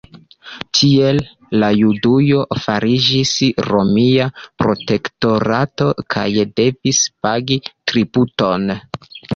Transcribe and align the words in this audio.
Tiel 0.77 1.19
la 1.63 1.69
Judujo 1.81 2.41
fariĝis 2.63 3.35
romia 3.69 4.27
protektorato 4.65 5.93
kaj 6.17 6.27
devis 6.63 7.05
pagi 7.27 7.65
tributon. 7.73 8.71